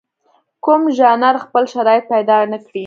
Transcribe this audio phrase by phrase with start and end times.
[0.63, 2.79] کوم ژانر خپل شرایط پیدا نکړي.